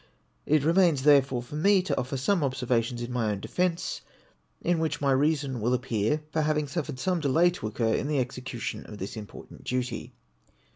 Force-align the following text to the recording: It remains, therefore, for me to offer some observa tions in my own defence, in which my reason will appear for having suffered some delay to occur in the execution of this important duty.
It 0.47 0.63
remains, 0.63 1.03
therefore, 1.03 1.43
for 1.43 1.53
me 1.53 1.83
to 1.83 1.95
offer 1.95 2.17
some 2.17 2.39
observa 2.41 2.83
tions 2.83 3.03
in 3.03 3.11
my 3.13 3.29
own 3.31 3.39
defence, 3.39 4.01
in 4.63 4.79
which 4.79 4.99
my 4.99 5.11
reason 5.11 5.61
will 5.61 5.75
appear 5.75 6.23
for 6.31 6.41
having 6.41 6.67
suffered 6.67 6.97
some 6.97 7.19
delay 7.19 7.51
to 7.51 7.67
occur 7.67 7.93
in 7.93 8.07
the 8.07 8.17
execution 8.17 8.83
of 8.87 8.97
this 8.97 9.15
important 9.15 9.63
duty. 9.63 10.11